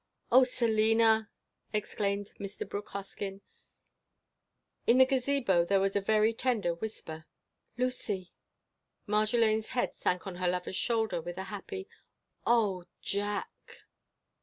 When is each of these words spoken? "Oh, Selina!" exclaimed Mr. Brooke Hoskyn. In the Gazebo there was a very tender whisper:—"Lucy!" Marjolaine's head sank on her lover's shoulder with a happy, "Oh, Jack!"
"Oh, 0.31 0.43
Selina!" 0.43 1.29
exclaimed 1.73 2.33
Mr. 2.39 2.67
Brooke 2.67 2.87
Hoskyn. 2.89 3.41
In 4.87 4.97
the 4.97 5.05
Gazebo 5.05 5.63
there 5.63 5.79
was 5.79 5.95
a 5.95 6.01
very 6.01 6.33
tender 6.33 6.73
whisper:—"Lucy!" 6.73 8.31
Marjolaine's 9.05 9.67
head 9.77 9.95
sank 9.95 10.25
on 10.25 10.37
her 10.37 10.47
lover's 10.47 10.75
shoulder 10.75 11.21
with 11.21 11.37
a 11.37 11.43
happy, 11.53 11.87
"Oh, 12.47 12.85
Jack!" 13.03 13.83